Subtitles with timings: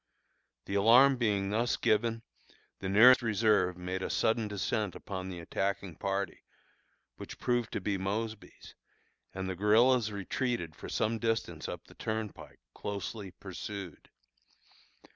[0.65, 2.23] The alarm being thus given,
[2.79, 6.43] the nearest reserve made a sudden descent upon the attacking party,
[7.17, 8.73] which proved to be Mosby's,
[9.31, 14.09] and the guerillas retreated for some distance up the turnpike, closely pursued.